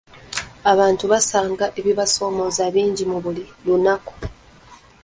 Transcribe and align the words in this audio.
Abantu 0.71 1.03
basanga 1.11 1.65
ebibasoomooza 1.79 2.63
bingi 2.75 3.03
buli 3.23 3.43
lunaku. 3.65 4.13